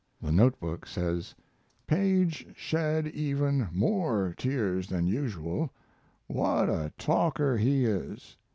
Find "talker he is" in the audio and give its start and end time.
6.97-8.35